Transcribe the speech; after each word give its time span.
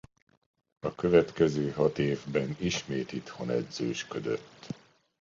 A 0.79 0.95
következő 0.95 1.71
hat 1.71 1.97
évben 1.99 2.55
ismét 2.59 3.11
itthon 3.11 3.49
edzősködött. 3.49 4.67